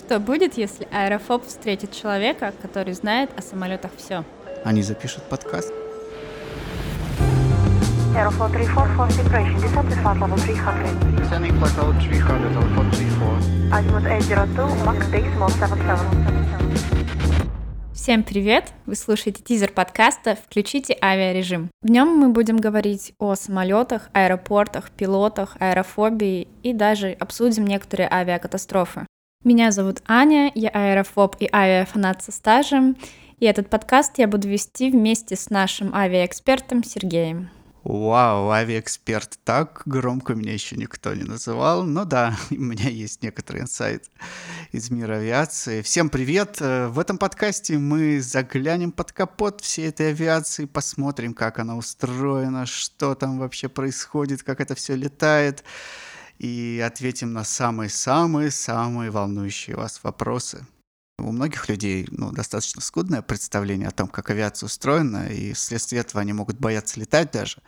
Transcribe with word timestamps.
Что 0.00 0.18
будет, 0.18 0.54
если 0.54 0.88
аэрофоб 0.90 1.46
встретит 1.46 1.92
человека, 1.92 2.54
который 2.62 2.94
знает 2.94 3.30
о 3.36 3.42
самолетах 3.42 3.90
все? 3.98 4.24
Они 4.64 4.82
запишут 4.82 5.22
подкаст. 5.24 5.70
Aeroflot 8.16 8.50
344 8.50 9.10
separation. 9.10 9.60
Descent 9.60 9.88
is 9.88 9.98
flight 10.02 10.18
level 10.18 10.38
300. 10.38 10.72
Descending 11.20 11.52
flight 11.60 11.76
level 11.76 11.92
300, 12.00 12.32
Airport 12.32 12.90
34. 12.92 13.38
Azimuth 13.72 14.06
802, 14.06 14.84
max 14.84 15.06
decimal 15.12 15.50
77. 15.50 15.96
Всем 17.92 18.22
привет! 18.22 18.72
Вы 18.86 18.96
слушаете 18.96 19.42
тизер 19.42 19.70
подкаста 19.70 20.34
«Включите 20.34 20.96
авиарежим». 21.00 21.68
В 21.82 21.90
нем 21.90 22.08
мы 22.08 22.30
будем 22.30 22.56
говорить 22.56 23.12
о 23.18 23.34
самолетах, 23.34 24.08
аэропортах, 24.14 24.90
пилотах, 24.90 25.56
аэрофобии 25.60 26.48
и 26.62 26.72
даже 26.72 27.10
обсудим 27.20 27.66
некоторые 27.66 28.08
авиакатастрофы. 28.10 29.06
Меня 29.42 29.70
зовут 29.72 30.02
Аня, 30.06 30.52
я 30.54 30.68
аэрофоб 30.68 31.36
и 31.40 31.48
авиафанат 31.50 32.22
со 32.22 32.30
стажем, 32.30 32.98
и 33.38 33.46
этот 33.46 33.70
подкаст 33.70 34.18
я 34.18 34.28
буду 34.28 34.46
вести 34.46 34.90
вместе 34.90 35.34
с 35.34 35.48
нашим 35.48 35.94
авиаэкспертом 35.94 36.84
Сергеем. 36.84 37.48
Вау, 37.82 38.50
авиаэксперт. 38.50 39.38
Так 39.42 39.80
громко 39.86 40.34
меня 40.34 40.52
еще 40.52 40.76
никто 40.76 41.14
не 41.14 41.24
называл. 41.24 41.84
Но 41.84 42.04
да, 42.04 42.36
у 42.50 42.54
меня 42.54 42.90
есть 42.90 43.22
некоторый 43.22 43.62
инсайт 43.62 44.04
из 44.72 44.90
мира 44.90 45.14
авиации. 45.14 45.80
Всем 45.80 46.10
привет! 46.10 46.58
Э, 46.60 46.88
в 46.88 46.98
этом 46.98 47.16
подкасте 47.16 47.78
мы 47.78 48.20
заглянем 48.20 48.92
под 48.92 49.12
капот 49.12 49.62
всей 49.62 49.88
этой 49.88 50.10
авиации, 50.10 50.66
посмотрим, 50.66 51.32
как 51.32 51.58
она 51.58 51.78
устроена, 51.78 52.66
что 52.66 53.14
там 53.14 53.38
вообще 53.38 53.70
происходит, 53.70 54.42
как 54.42 54.60
это 54.60 54.74
все 54.74 54.96
летает 54.96 55.64
и 56.40 56.82
ответим 56.84 57.34
на 57.34 57.44
самые-самые-самые 57.44 59.10
волнующие 59.10 59.76
вас 59.76 60.00
вопросы. 60.02 60.66
У 61.18 61.32
многих 61.32 61.68
людей 61.68 62.08
ну, 62.10 62.32
достаточно 62.32 62.80
скудное 62.80 63.20
представление 63.20 63.88
о 63.88 63.90
том, 63.90 64.08
как 64.08 64.30
авиация 64.30 64.66
устроена, 64.66 65.26
и 65.26 65.52
вследствие 65.52 66.00
этого 66.00 66.22
они 66.22 66.32
могут 66.32 66.58
бояться 66.58 66.98
летать 66.98 67.30
даже. 67.30 67.58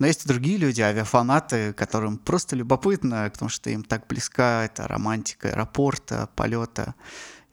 Но 0.00 0.06
есть 0.08 0.24
и 0.24 0.28
другие 0.28 0.56
люди, 0.56 0.80
авиафанаты, 0.80 1.72
которым 1.74 2.18
просто 2.18 2.56
любопытно, 2.56 3.30
потому 3.32 3.48
что 3.48 3.70
им 3.70 3.84
так 3.84 4.08
близка 4.08 4.64
эта 4.64 4.88
романтика 4.88 5.50
аэропорта, 5.50 6.28
полета 6.34 6.96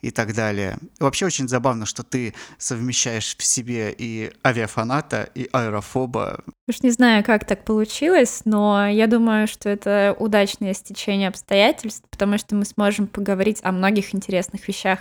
и 0.06 0.12
так 0.12 0.36
далее. 0.36 0.78
И 1.00 1.04
вообще 1.04 1.26
очень 1.26 1.48
забавно, 1.48 1.88
что 1.88 2.04
ты 2.04 2.36
совмещаешь 2.60 3.36
в 3.36 3.44
себе 3.44 3.94
и 3.98 4.32
авиафаната, 4.46 5.28
и 5.34 5.50
аэрофоба. 5.52 6.44
Уж 6.68 6.82
не 6.84 6.92
знаю, 6.92 7.24
как 7.24 7.46
так 7.46 7.66
получилось, 7.66 8.42
но 8.46 8.88
я 8.88 9.08
думаю, 9.08 9.48
что 9.48 9.68
это 9.68 10.16
удачное 10.20 10.76
стечение 10.76 11.28
обстоятельств, 11.28 12.06
потому 12.12 12.38
что 12.38 12.56
мы 12.56 12.66
сможем 12.66 13.08
поговорить 13.08 13.60
о 13.64 13.72
многих 13.72 14.14
интересных 14.14 14.68
вещах. 14.68 15.00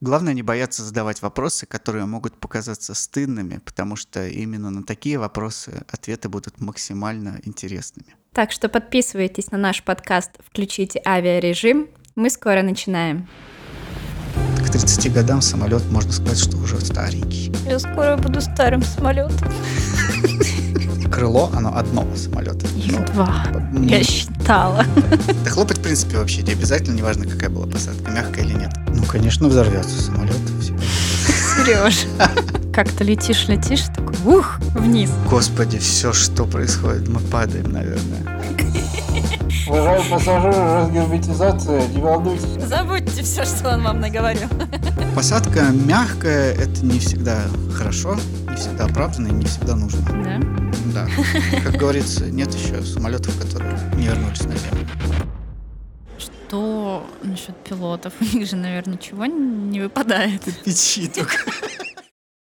Главное 0.00 0.34
не 0.34 0.42
бояться 0.42 0.84
задавать 0.84 1.20
вопросы, 1.22 1.66
которые 1.66 2.06
могут 2.06 2.38
показаться 2.38 2.94
стыдными, 2.94 3.58
потому 3.64 3.96
что 3.96 4.28
именно 4.28 4.70
на 4.70 4.84
такие 4.84 5.18
вопросы 5.18 5.84
ответы 5.90 6.28
будут 6.28 6.60
максимально 6.60 7.40
интересными. 7.44 8.14
Так 8.32 8.52
что 8.52 8.68
подписывайтесь 8.68 9.50
на 9.50 9.58
наш 9.58 9.82
подкаст 9.82 10.30
«Включите 10.46 11.00
авиарежим». 11.04 11.88
Мы 12.14 12.30
скоро 12.30 12.62
начинаем. 12.62 13.28
К 14.74 14.76
30 14.76 15.12
годам 15.12 15.40
самолет, 15.40 15.88
можно 15.92 16.10
сказать, 16.10 16.36
что 16.36 16.56
уже 16.56 16.80
старенький. 16.80 17.52
Я 17.64 17.78
скоро 17.78 18.16
буду 18.16 18.40
старым 18.40 18.82
самолетом. 18.82 19.48
Крыло, 21.12 21.48
оно 21.54 21.76
одно 21.76 22.04
самолета. 22.16 22.66
Их 22.76 23.04
два. 23.12 23.46
Я 23.72 24.02
считала. 24.02 24.84
Да 25.44 25.50
хлопать, 25.50 25.78
в 25.78 25.80
принципе, 25.80 26.16
вообще 26.16 26.42
не 26.42 26.54
обязательно, 26.54 26.96
неважно, 26.96 27.24
какая 27.24 27.50
была 27.50 27.68
посадка, 27.68 28.10
мягкая 28.10 28.44
или 28.44 28.54
нет. 28.54 28.72
Ну, 28.88 29.04
конечно, 29.04 29.46
взорвется 29.46 30.02
самолет. 30.02 30.34
Сереж, 31.56 32.06
как 32.72 32.90
ты 32.90 33.04
летишь, 33.04 33.46
летишь, 33.46 33.82
такой, 33.94 34.16
ух, 34.24 34.58
вниз. 34.74 35.10
Господи, 35.30 35.78
все, 35.78 36.12
что 36.12 36.46
происходит, 36.46 37.06
мы 37.06 37.20
падаем, 37.20 37.70
наверное. 37.70 38.40
Уважаемые 39.74 40.08
пассажиры, 40.08 40.52
разгерметизация, 40.52 41.88
не 41.88 42.00
волнуйтесь. 42.00 42.64
Забудьте 42.64 43.24
все, 43.24 43.44
что 43.44 43.70
он 43.70 43.82
вам 43.82 44.00
наговорил. 44.00 44.48
Посадка 45.16 45.64
мягкая, 45.72 46.54
это 46.54 46.86
не 46.86 47.00
всегда 47.00 47.40
хорошо, 47.72 48.16
не 48.48 48.54
всегда 48.54 48.84
оправданно 48.84 49.26
и 49.26 49.32
не 49.32 49.44
всегда 49.46 49.74
нужно. 49.74 50.00
Да? 50.22 50.40
Да. 50.94 51.08
Как 51.64 51.74
говорится, 51.74 52.26
нет 52.26 52.54
еще 52.54 52.84
самолетов, 52.84 53.36
которые 53.36 53.76
не 53.96 54.06
вернулись 54.06 54.42
на 54.44 54.56
землю. 54.56 54.86
Что 56.18 57.04
насчет 57.24 57.56
пилотов? 57.64 58.12
У 58.20 58.24
них 58.24 58.48
же, 58.48 58.54
наверное, 58.54 58.94
ничего 58.94 59.26
не 59.26 59.80
выпадает. 59.80 60.42
Печи 60.64 61.08
только. 61.08 61.34